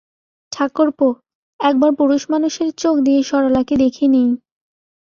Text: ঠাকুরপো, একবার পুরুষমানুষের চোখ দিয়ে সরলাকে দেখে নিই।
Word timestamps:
ঠাকুরপো, 0.51 1.07
একবার 1.59 1.91
পুরুষমানুষের 1.95 2.69
চোখ 2.77 2.95
দিয়ে 2.99 3.21
সরলাকে 3.23 3.75
দেখে 3.75 4.05
নিই। 4.07 4.29